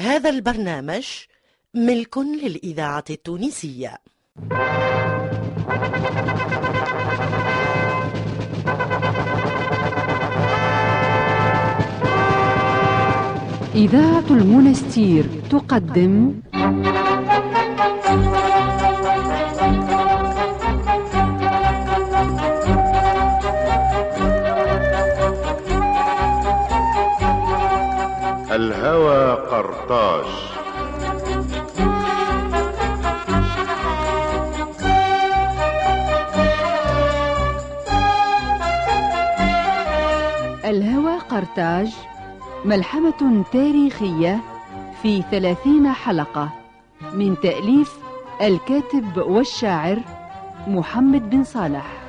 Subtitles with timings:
[0.00, 1.06] هذا البرنامج
[1.74, 3.98] ملك للإذاعة التونسية.
[13.74, 16.34] إذاعة المنستير تقدم
[28.50, 29.50] الهوى
[29.84, 30.24] قرطاج
[40.64, 41.94] الهوى قرطاج
[42.64, 44.40] ملحمة تاريخية
[45.02, 46.48] في ثلاثين حلقة
[47.12, 47.98] من تأليف
[48.40, 49.98] الكاتب والشاعر
[50.66, 52.03] محمد بن صالح.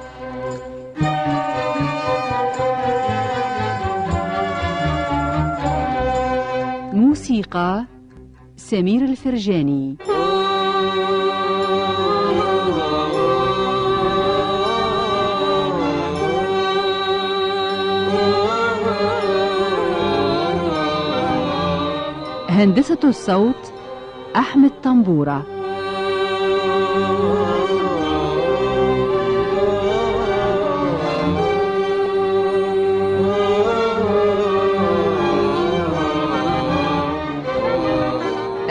[7.25, 7.85] موسيقى
[8.55, 9.97] سمير الفرجاني.
[22.49, 23.73] هندسة الصوت
[24.35, 25.54] أحمد طنبورة.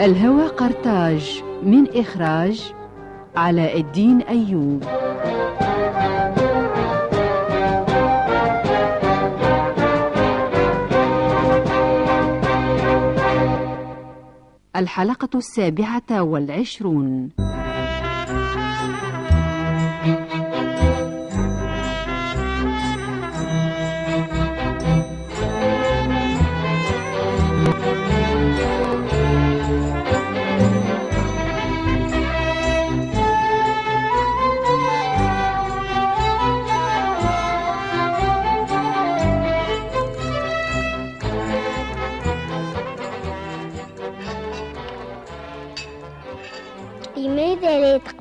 [0.05, 2.73] الهوى قرطاج من إخراج
[3.35, 4.83] علاء الدين أيوب.
[14.75, 17.29] الحلقة السابعة والعشرون.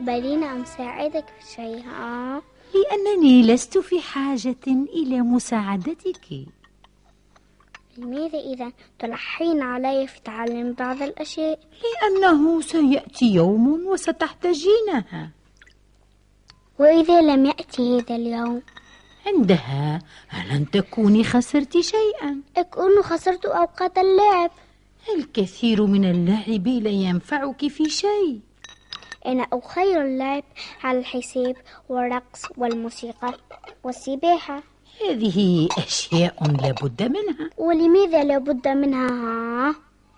[0.05, 2.43] تقبلين أن أساعدك في شيء؟ ها؟
[2.75, 6.47] لأنني لست في حاجة إلى مساعدتك.
[7.99, 15.31] لماذا إذا تلحين علي في تعلم بعض الأشياء؟ لأنه سيأتي يوم وستحتاجينها.
[16.79, 18.63] وإذا لم يأتي هذا اليوم؟
[19.27, 20.03] عندها
[20.51, 24.51] لن تكوني خسرت شيئا؟ أكون خسرت أوقات اللعب.
[25.17, 28.41] الكثير من اللعب لا ينفعك في شيء.
[29.27, 30.45] أنا أخير اللعب
[30.85, 31.57] على الحساب
[31.89, 33.35] والرقص والموسيقى
[33.85, 34.63] والسباحة
[35.09, 39.75] هذه أشياء لا بد منها ولماذا لا بد منها ها؟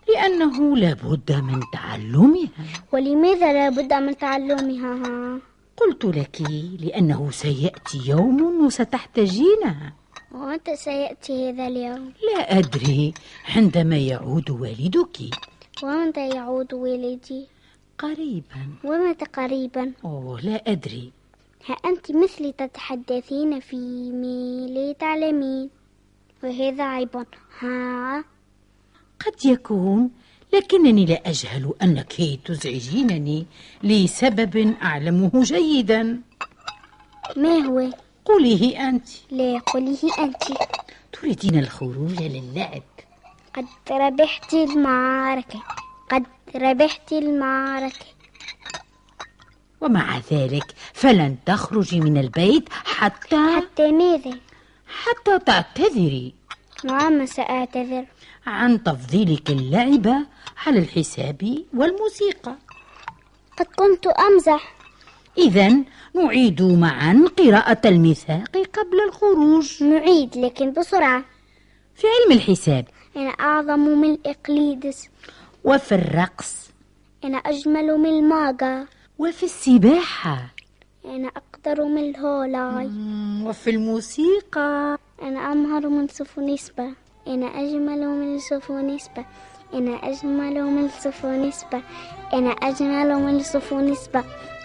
[0.08, 2.48] لأنه لا بد من تعلمها
[2.92, 5.38] ولماذا لا بد من تعلمها ها؟
[5.76, 6.40] قلت لك
[6.80, 9.92] لأنه سيأتي يوم وستحتاجينها
[10.34, 13.14] ومتى سيأتي هذا اليوم؟ لا أدري
[13.56, 15.18] عندما يعود والدك
[15.82, 17.46] ومتى يعود والدي؟
[17.98, 18.62] قريبا.
[18.84, 21.12] ومتى قريبا؟ أوه لا أدري.
[21.66, 25.70] ها أنت مثلي تتحدثين فيما لا تعلمين
[26.42, 27.26] وهذا عيب
[27.60, 28.24] ها؟
[29.26, 30.10] قد يكون
[30.52, 32.12] لكنني لا أجهل أنك
[32.44, 33.46] تزعجينني
[33.82, 36.20] لسبب أعلمه جيدا.
[37.36, 37.90] ما هو؟
[38.24, 39.08] قوليه أنت.
[39.30, 40.44] لا قوليه أنت.
[41.12, 42.82] تريدين الخروج للعب.
[43.54, 45.62] قد ربحت المعركة.
[46.56, 48.06] ربحت المعركة.
[49.80, 54.38] ومع ذلك فلن تخرجي من البيت حتى حتى ماذا؟
[54.88, 56.34] حتى تعتذري.
[56.84, 58.04] وعما سأعتذر.
[58.46, 60.06] عن تفضيلك اللعب
[60.66, 62.56] على الحساب والموسيقى.
[63.58, 64.76] قد كنت أمزح.
[65.38, 65.76] إذا
[66.14, 69.82] نعيد معا قراءة الميثاق قبل الخروج.
[69.82, 71.24] نعيد لكن بسرعة.
[71.94, 72.84] في علم الحساب.
[73.16, 75.08] أنا أعظم من إقليدس
[75.66, 76.70] وفي الرقص.
[77.24, 78.86] أنا أجمل من الماجا.
[79.18, 80.38] وفي السباحة.
[81.04, 82.90] أنا أقدر من الهولاي.
[83.46, 84.98] وفي الموسيقى.
[85.22, 86.94] أنا أمهر من سفونيسبا
[87.26, 89.24] أنا أجمل من سفونيسبا
[89.74, 91.82] أنا أجمل من سفونيسبا
[92.34, 94.24] أنا أجمل من سفونيسبا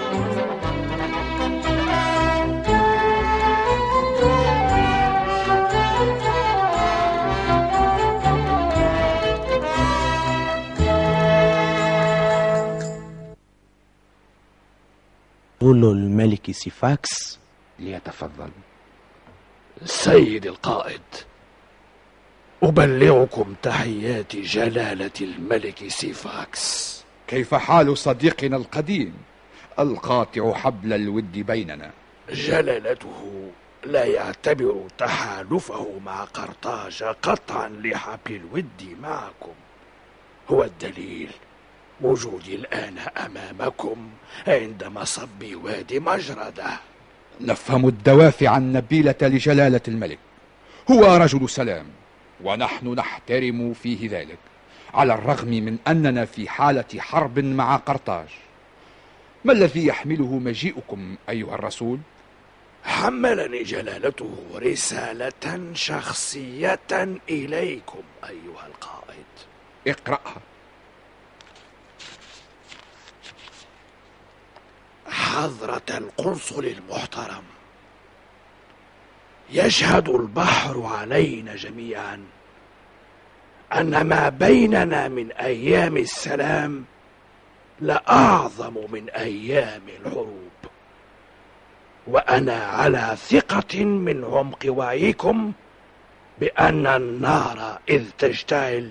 [15.64, 17.38] قول الملك سيفاكس
[17.78, 18.50] ليتفضل.
[19.84, 21.00] سيد القائد
[22.62, 27.04] أبلغكم تحيات جلالة الملك سيفاكس.
[27.26, 29.14] كيف حال صديقنا القديم؟
[29.78, 31.90] القاطع حبل الود بيننا.
[32.30, 33.50] جلالته
[33.84, 39.54] لا يعتبر تحالفه مع قرطاج قطعا لحبل الود معكم.
[40.48, 41.30] هو الدليل.
[42.00, 44.08] وجودي الآن أمامكم
[44.46, 46.80] عند مصب وادي مجردة
[47.40, 50.18] نفهم الدوافع النبيلة لجلالة الملك.
[50.90, 51.86] هو رجل سلام
[52.44, 54.38] ونحن نحترم فيه ذلك
[54.94, 58.26] على الرغم من أننا في حالة حرب مع قرطاج.
[59.44, 61.98] ما الذي يحمله مجيئكم أيها الرسول؟
[62.84, 69.24] حملني جلالته رسالة شخصية إليكم أيها القائد.
[69.86, 70.53] اقرأها.
[75.44, 77.42] حضرة القنصل المحترم
[79.50, 82.24] يشهد البحر علينا جميعا
[83.72, 86.84] أن ما بيننا من أيام السلام
[87.80, 90.50] لأعظم من أيام الحروب.
[92.06, 95.52] وأنا على ثقة من عمق وعيكم
[96.38, 98.90] بأن النار إذ تشتعل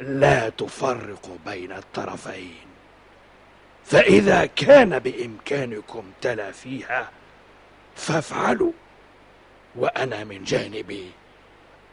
[0.00, 2.65] لا تفرق بين الطرفين.
[3.86, 7.10] فإذا كان بإمكانكم تلافيها
[7.96, 8.72] فافعلوا.
[9.76, 11.10] وأنا من جانبي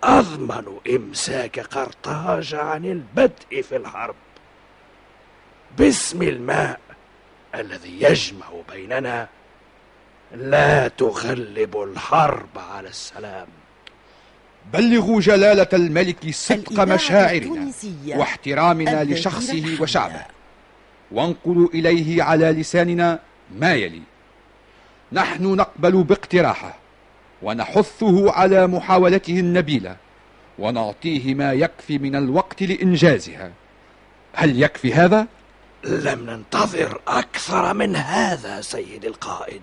[0.04, 4.16] أضمن إمساك قرطاج عن البدء في الحرب.
[5.78, 6.80] باسم الماء
[7.56, 9.28] الذي يجمع بيننا
[10.36, 13.48] لا تغلب الحرب على السلام.
[14.74, 17.72] بلغوا جلالة الملك صدق مشاعرنا
[18.08, 19.78] واحترامنا لشخصه.
[19.80, 20.26] وشعبه.
[21.14, 23.20] وانقلوا إليه على لساننا
[23.60, 24.02] ما يلي.
[25.12, 26.76] نحن نقبل باقتراحه
[27.42, 29.96] ونحثه على محاولته النبيلة
[30.60, 33.52] ونعطيه ما يكفي من الوقت لإنجازها.
[34.34, 35.28] هل يكفي هذا؟
[35.84, 39.62] لم ننتظر أكثر من هذا سيد القائد.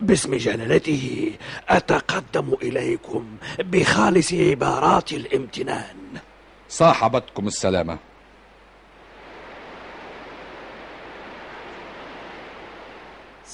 [0.00, 1.32] باسم جلالته
[1.68, 3.26] أتقدم إليكم
[3.58, 5.96] بخالص عبارات الامتنان.
[6.68, 7.98] صاحبتكم السلامة.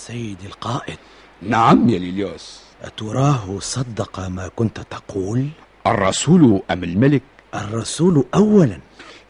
[0.07, 0.99] سيدي القائد.
[1.43, 2.61] نعم يا ليليوس.
[2.83, 5.49] أتراه صدق ما كنت تقول؟
[5.87, 7.23] الرسول أم الملك؟
[7.55, 8.81] الرسول أولا.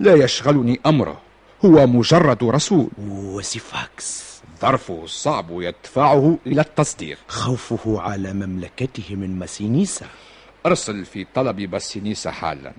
[0.01, 1.21] لا يشغلني أمره.
[1.65, 2.89] هو مجرد رسول.
[3.09, 4.25] وسفاكس
[4.61, 7.19] ظرفه الصعب يدفعه إلى التصديق.
[7.29, 10.07] خوفه على مملكته من مسينيسا
[10.67, 12.73] أرسل في طلب بسينيسا حالا.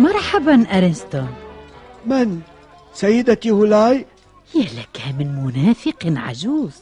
[0.00, 1.34] مرحبا أرنستون.
[2.06, 2.40] من؟
[2.94, 4.06] سيدتي هولاي؟
[4.54, 6.76] يا لك من منافق عجوز.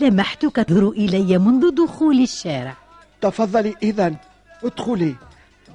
[0.00, 2.76] لمحتك تنظر إلي منذ دخول الشارع.
[3.20, 4.14] تفضلي إذا.
[4.64, 5.14] ادخلي.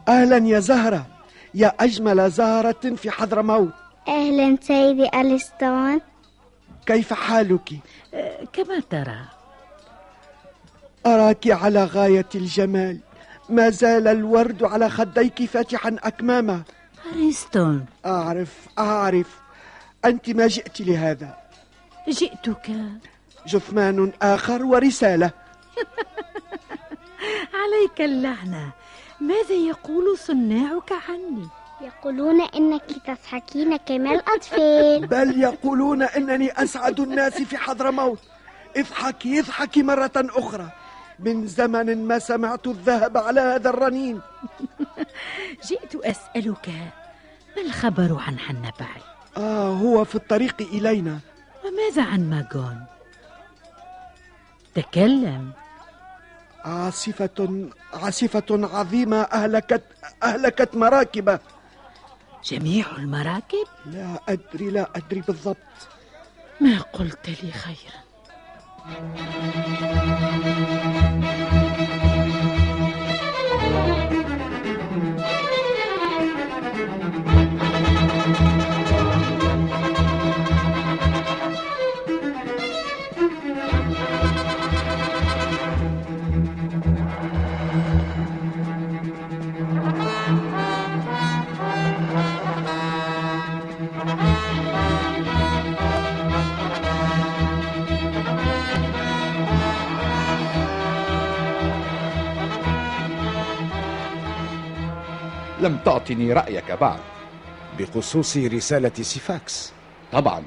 [0.07, 1.05] أهلا يا زهرة.
[1.53, 3.73] يا أجمل زهرة في حضرموت
[4.07, 5.99] أهلا سيدي أليستون
[6.85, 7.69] كيف حالك؟
[8.13, 9.21] أه، كما ترى.
[11.05, 12.99] أراك على غاية الجمال.
[13.49, 16.61] ما زال الورد على خديك فاتحا أكمامه
[17.05, 19.39] أرنستون أعرف أعرف.
[20.05, 21.37] أنت ما جئت لهذا.
[22.09, 22.71] جئتك.
[23.47, 25.31] جثمان آخر ورسالة.
[27.59, 28.71] عليك اللعنة.
[29.21, 31.47] ماذا يقول صناعك عني؟
[31.81, 35.07] يقولون إنك تضحكين كما الأطفال.
[35.15, 38.19] بل يقولون أنني أسعد الناس في حضرموت
[38.77, 40.69] اضحكي اضحكي مرة أخرى.
[41.19, 44.21] من زمن ما سمعت الذهب على هذا الرنين.
[45.67, 46.69] جئت أسألك
[47.55, 49.01] ما الخبر عن حنبعي
[49.37, 51.19] آه هو في الطريق إلينا.
[51.65, 52.85] وماذا عن ماغون؟
[54.75, 55.51] تكلم.
[56.65, 59.83] عاصفة عاصفة عظيمة أهلكت
[60.23, 61.39] أهلكت مراكبه
[62.43, 65.57] جميع المراكب؟ لا أدري لا أدري بالضبط.
[66.61, 67.99] ما قلت لي خيرا.
[105.69, 106.99] لم تعطني رأيك بعد.
[107.79, 109.73] بخصوص رسالة سيفاكس.
[110.11, 110.43] طبعا.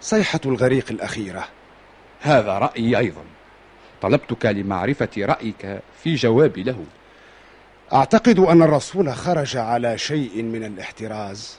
[0.00, 1.48] صيحة الغريق الأخيرة.
[2.20, 3.24] هذا رأيي أيضا.
[4.02, 6.84] طلبتك لمعرفة رأيك في جوابي له.
[7.92, 11.58] أعتقد أن الرسول خرج على شيء من الاحتراز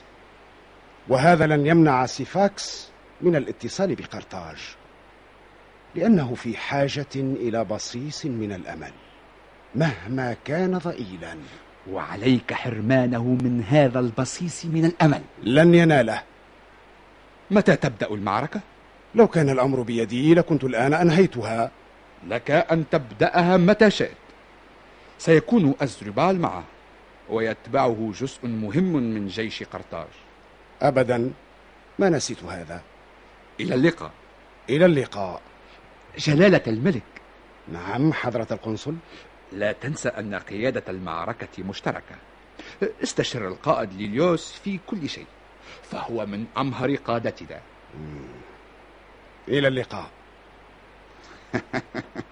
[1.08, 2.88] وهذا لن يمنع سيفاكس
[3.20, 4.58] من الاتصال بقرطاج
[5.94, 8.92] لأنه في حاجة إلى بصيص من الأمل
[9.74, 11.36] مهما كان ضئيلا.
[11.90, 15.22] وعليك حرمانه من هذا البصيص من الأمل.
[15.42, 16.22] لن يناله.
[17.50, 18.60] متى تبدأ المعركة؟
[19.14, 21.70] لو كان الأمر بيدي لكنت الآن أنهيتها.
[22.28, 24.16] لك أن تبدأها متى شئت.
[25.18, 26.64] سيكون أزربال معه
[27.30, 30.08] ويتبعه جزء مهم من جيش قرطاج.
[30.82, 31.30] أبدا.
[31.98, 32.82] ما نسيت هذا.
[33.60, 34.10] إلى اللقاء.
[34.70, 35.40] إلى اللقاء.
[36.18, 37.02] جلالة الملك.
[37.72, 38.94] نعم حضرة القنصل.
[39.54, 42.16] لا تنسى أن قيادة المعركة مشتركة.
[43.02, 45.26] استشر القائد ليليوس في كل شيء
[45.82, 47.60] فهو من أمهر قادتنا.
[49.48, 50.10] إلى اللقاء.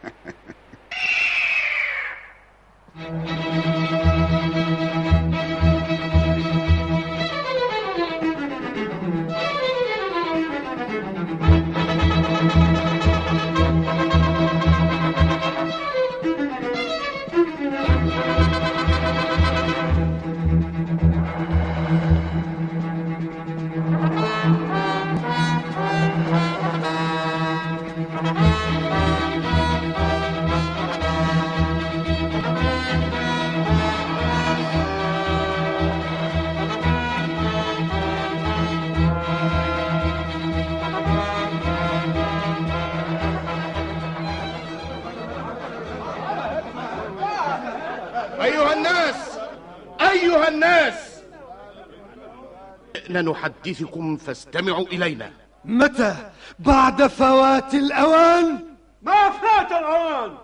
[53.10, 55.30] نحدثكم فاستمعوا إلينا.
[55.64, 56.16] متى؟
[56.58, 60.38] بعد فوات الأوان؟ ما فات الأوان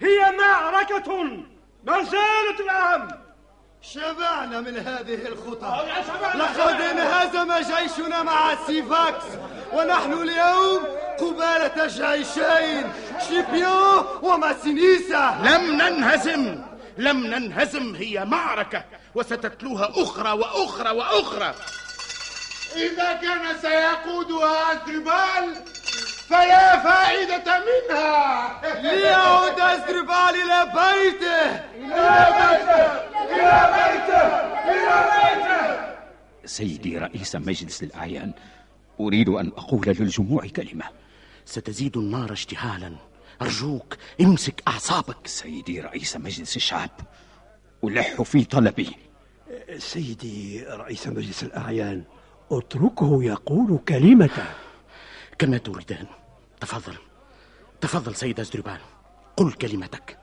[0.00, 1.22] هي معركة
[1.84, 3.08] ما زالت الأهم
[3.82, 5.86] شبعنا من هذه الخطى.
[6.34, 9.24] لقد انهزم جيشنا مع سيفاكس.
[9.72, 10.82] ونحن اليوم
[11.20, 12.92] قبالة جيشين
[13.28, 15.38] شيبيون وماسينيسا.
[15.42, 16.58] لم ننهزم.
[16.98, 17.94] لم ننهزم.
[17.94, 18.84] هي معركة.
[19.14, 21.54] وستتلوها أخرى وأخرى وأخرى.
[22.74, 25.64] إذا كان سيقودها أزربال
[26.28, 28.60] فلا فائدة منها.
[28.82, 31.46] ليعود أزربال إلى بيته.
[31.76, 32.86] إلى بيته
[33.34, 34.26] إلى بيته
[34.72, 35.96] إلى بيته.
[36.44, 38.32] سيدي رئيس مجلس الأعيان
[39.00, 40.84] أريد أن أقول للجموع كلمة.
[41.44, 42.96] ستزيد النار اشتعالا
[43.42, 45.26] أرجوك امسك أعصابك.
[45.26, 46.90] سيدي رئيس مجلس الشعب
[47.84, 48.96] ألح في طلبي.
[49.78, 52.04] سيدي رئيس مجلس الأعيان
[52.52, 54.44] أتركه يقول كلمته
[55.38, 56.06] كما تريدان.
[56.60, 56.94] تفضل.
[57.80, 58.78] تفضل سيد أزدربان
[59.36, 60.18] قل كلمتك.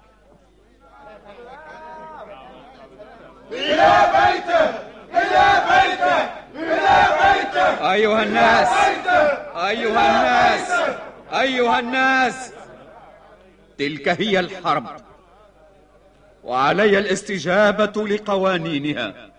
[3.51, 4.63] إلى بيته
[5.19, 6.17] إلى بيته
[6.55, 8.67] إلى بيته أيها الناس.
[9.55, 10.95] أيها الناس.
[11.33, 12.53] أيها الناس.
[13.77, 14.85] تلك هي الحرب.
[16.43, 19.32] وعلي الاستجابة لقوانينها.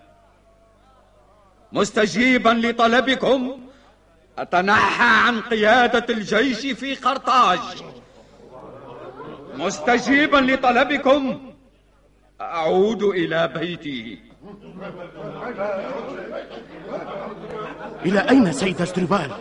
[1.75, 3.59] مستجيبا لطلبكم.
[4.37, 7.59] أتنحى عن قيادة الجيش في قرطاج.
[9.57, 11.51] مستجيبا لطلبكم.
[12.41, 14.19] أعود إلى بيتي.
[18.05, 19.31] إلى أين سيد أزدربال؟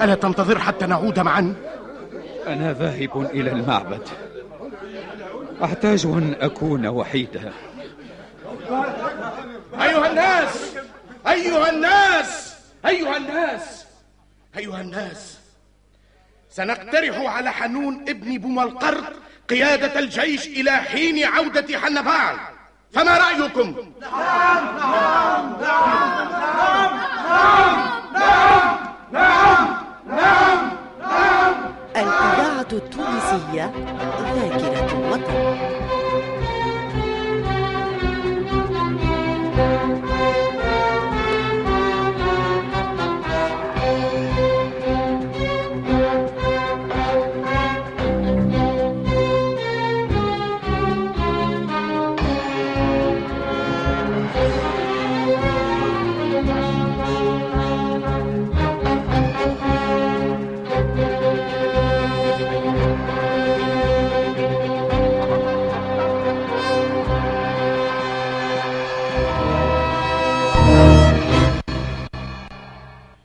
[0.00, 1.54] ألا تنتظر حتى نعود معا؟
[2.46, 4.08] أنا ذاهب إلى المعبد.
[5.64, 7.52] أحتاج أن أكون وحيدا
[9.80, 10.76] أيها الناس
[11.32, 12.54] أيها الناس
[12.86, 13.84] أيها الناس
[14.58, 15.38] أيها الناس
[16.50, 19.12] سنقترح على حنون ابن بومالقرط
[19.50, 22.36] قيادة الجيش إلى حين عودة حنبال
[22.92, 27.00] فما رأيكم؟ نعم نعم نعم نعم
[28.14, 28.78] نعم
[29.12, 29.76] نعم
[30.08, 30.70] نعم
[31.00, 31.54] نعم.
[31.96, 33.72] الإذاعة التونسية
[34.34, 36.01] ذاكرة الوطن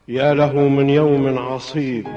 [0.07, 2.07] يا له من يوم عصيب.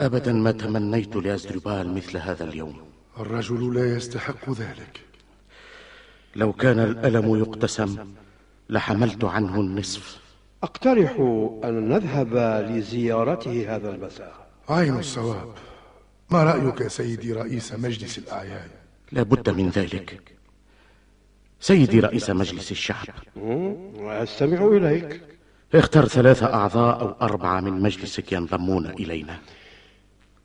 [0.00, 2.76] أبدا ما تمنيت لأزدربال مثل هذا اليوم.
[3.20, 5.00] الرجل لا يستحق ذلك.
[6.36, 7.96] لو كان الألم يقتسم
[8.70, 10.20] لحملت عنه النصف.
[10.62, 11.12] أقترح
[11.64, 12.36] أن نذهب
[12.70, 14.46] لزيارته هذا المساء.
[14.68, 15.54] عين الصواب.
[16.30, 18.68] ما رأيك سيدي رئيس مجلس الأعيان؟
[19.12, 20.33] لا بد من ذلك.
[21.64, 23.08] سيدي رئيس مجلس الشعب.
[24.06, 25.20] أستمع إليك.
[25.74, 29.38] اختر ثلاثة أعضاء أو أربعة من مجلسك ينضمون إلينا.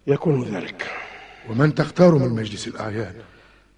[0.08, 0.88] يكون ذلك.
[1.50, 3.14] ومن تختار من مجلس الأعيان؟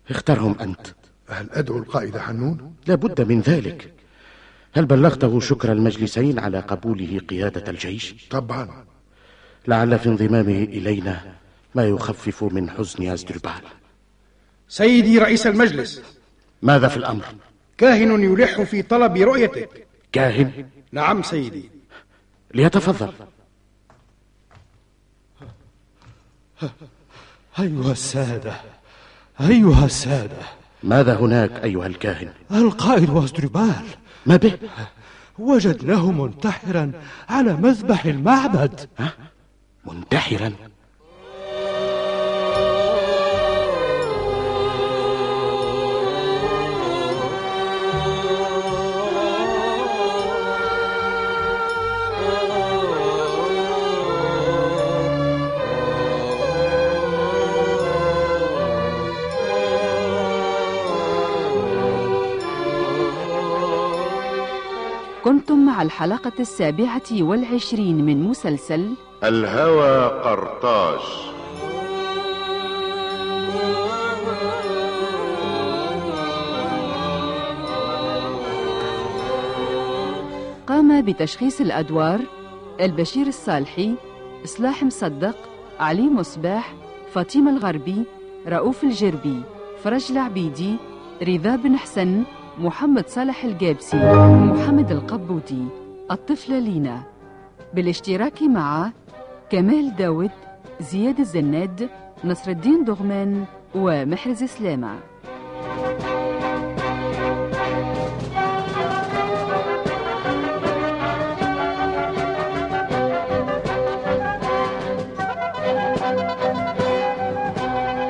[0.10, 0.88] اخترهم أنت.
[1.29, 3.93] هل أدعو القائد حنون؟ لا بد من ذلك.
[4.74, 8.86] هل بلغته شكر المجلسين على قبوله قيادة الجيش؟ طبعا.
[9.67, 11.36] لعل في انضمامه إلينا
[11.75, 13.62] ما يخفف من حزن أزدربال.
[14.67, 16.21] سيدي رئيس المجلس
[16.62, 17.25] ماذا في الأمر؟
[17.77, 21.70] كاهن يلح في طلب رؤيتك كاهن؟ نعم سيدي
[22.53, 23.13] ليتفضل
[27.60, 28.53] أيها السادة
[29.41, 30.38] أيها السادة
[30.84, 33.86] ماذا هناك أيها الكاهن؟ القائد واسدربال
[34.25, 34.58] ما به؟
[35.39, 36.91] وجدناه منتحرا
[37.30, 39.13] على مذبح المعبد ها؟
[39.86, 40.53] منتحرا؟
[65.24, 68.93] كنتم مع الحلقة السابعة والعشرين من مسلسل
[69.24, 71.00] الهوى قرطاج
[80.67, 82.19] قام بتشخيص الأدوار
[82.82, 83.95] البشير الصالحي
[84.45, 85.36] إصلاح مصدق
[85.80, 86.74] علي مصباح
[87.13, 88.04] فاطمة الغربي
[88.48, 89.41] رؤوف الجربي
[89.84, 90.76] فرج العبيدي
[91.24, 92.24] رضا بن حسن
[92.62, 95.65] محمد صالح الجابسي محمد القبودي
[96.12, 97.02] الطفلة لينا.
[97.74, 98.91] بالاشتراك مع
[99.50, 100.32] كمال داود
[100.82, 101.89] زياد الزناد
[102.24, 103.45] نصر الدين دغمان
[103.76, 104.95] ومحرز سلامة.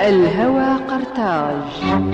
[0.02, 2.11] الهوى قرطاج.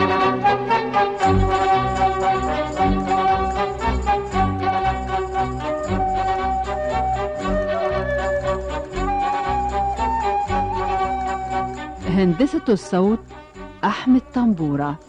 [12.17, 13.19] هندسة الصوت
[13.83, 14.99] أحمد طنبورة.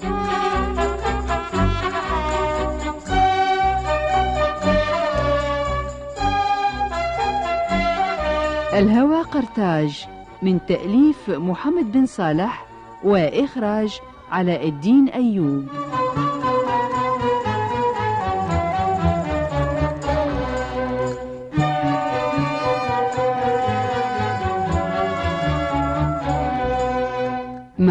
[8.73, 10.07] الهوى قرطاج
[10.43, 12.67] من تأليف محمد بن صالح
[13.05, 15.88] وإخراج علاء الدين أيوب.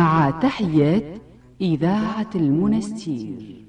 [0.08, 1.22] مع تحيات
[1.62, 3.67] إذاعة المنستير.